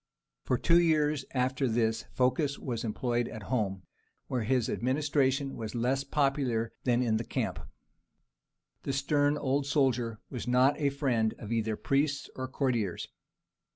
For 0.45 0.57
two 0.57 0.81
years 0.81 1.25
after 1.29 1.67
this 1.67 2.05
Phocas 2.11 2.57
was 2.57 2.83
employed 2.83 3.27
at 3.27 3.43
home, 3.53 3.83
where 4.29 4.41
his 4.41 4.67
administration 4.67 5.55
was 5.55 5.75
less 5.75 6.03
popular 6.03 6.71
than 6.85 7.03
in 7.03 7.17
the 7.17 7.23
camp. 7.23 7.59
The 8.81 8.93
stern 8.93 9.37
old 9.37 9.67
soldier 9.67 10.19
was 10.31 10.47
not 10.47 10.73
a 10.81 10.89
friend 10.89 11.35
of 11.37 11.51
either 11.51 11.75
priests 11.75 12.31
or 12.35 12.47
courtiers. 12.47 13.09